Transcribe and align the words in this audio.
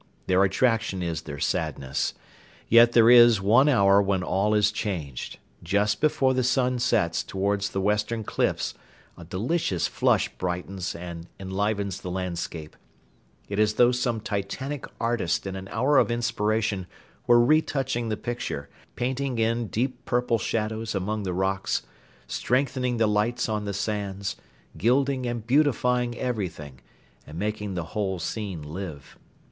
Their 0.25 0.43
attraction 0.43 1.03
is 1.03 1.21
their 1.21 1.37
sadness. 1.37 2.15
Yet 2.67 2.93
there 2.93 3.07
is 3.11 3.39
one 3.39 3.69
hour 3.69 4.01
when 4.01 4.23
all 4.23 4.55
is 4.55 4.71
changed. 4.71 5.37
Just 5.61 6.01
before 6.01 6.33
the 6.33 6.41
sun 6.43 6.79
sets 6.79 7.21
towards 7.21 7.69
the 7.69 7.79
western 7.81 8.23
cliffs 8.23 8.73
a 9.15 9.23
delicious 9.23 9.85
flush 9.85 10.27
brightens 10.39 10.95
and 10.95 11.27
enlivens 11.39 12.01
the 12.01 12.09
landscape. 12.09 12.75
It 13.47 13.59
is 13.59 13.73
as 13.73 13.73
though 13.75 13.91
some 13.91 14.21
Titanic 14.21 14.87
artist 14.99 15.45
in 15.45 15.55
an 15.55 15.67
hour 15.67 15.99
of 15.99 16.09
inspiration 16.09 16.87
were 17.27 17.39
retouching 17.45 18.09
the 18.09 18.17
picture, 18.17 18.69
painting 18.95 19.37
in 19.37 19.67
dark 19.69 19.91
purple 20.05 20.39
shadows 20.39 20.95
among 20.95 21.21
the 21.21 21.31
rocks, 21.33 21.83
strengthening 22.25 22.97
the 22.97 23.05
lights 23.05 23.47
on 23.47 23.65
the 23.65 23.71
sands, 23.75 24.35
gilding 24.75 25.27
and 25.27 25.45
beautifying 25.45 26.17
everything, 26.17 26.79
and 27.27 27.37
making 27.37 27.75
the 27.75 27.83
whole 27.93 28.17
scene 28.17 28.63
live. 28.63 29.19